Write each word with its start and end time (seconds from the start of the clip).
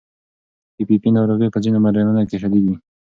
پي 0.75 0.83
پي 0.89 0.95
پي 1.01 1.09
ناروغي 1.17 1.47
په 1.51 1.59
ځینو 1.63 1.79
مېرمنو 1.85 2.23
کې 2.29 2.37
شدید 2.41 2.63
وي. 2.67 2.75